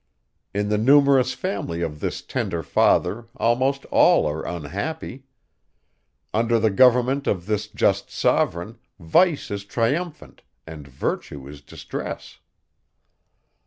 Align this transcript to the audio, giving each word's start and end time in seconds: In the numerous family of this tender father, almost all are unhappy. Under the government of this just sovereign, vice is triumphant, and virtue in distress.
In 0.51 0.69
the 0.69 0.79
numerous 0.79 1.35
family 1.35 1.83
of 1.83 1.99
this 1.99 2.23
tender 2.23 2.63
father, 2.63 3.27
almost 3.35 3.85
all 3.91 4.25
are 4.25 4.43
unhappy. 4.43 5.25
Under 6.33 6.57
the 6.59 6.71
government 6.71 7.27
of 7.27 7.45
this 7.45 7.67
just 7.67 8.09
sovereign, 8.09 8.79
vice 8.97 9.51
is 9.51 9.63
triumphant, 9.63 10.41
and 10.65 10.87
virtue 10.87 11.47
in 11.47 11.59
distress. 11.67 12.39